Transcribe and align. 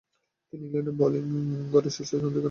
তিনি 0.53 0.63
ইংল্যান্ডের 0.65 0.95
বোলিং 0.99 1.23
গড়ে 1.73 1.89
শীর্ষস্থান 1.89 2.19
অধিকার 2.19 2.29
করেন। 2.29 2.39